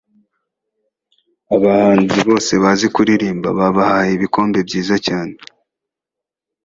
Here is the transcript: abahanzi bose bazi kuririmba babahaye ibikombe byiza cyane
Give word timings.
abahanzi 1.55 2.19
bose 2.29 2.51
bazi 2.63 2.87
kuririmba 2.95 3.49
babahaye 3.59 4.11
ibikombe 4.13 4.59
byiza 4.67 4.95
cyane 5.05 5.35